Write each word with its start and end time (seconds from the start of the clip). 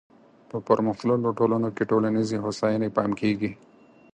په 0.49 0.57
پرمختللو 0.67 1.29
ټولنو 1.39 1.69
کې 1.75 1.83
ټولنیزې 1.91 2.37
هوساینې 2.45 2.89
پام 2.95 3.11
کیږي. 3.19 3.51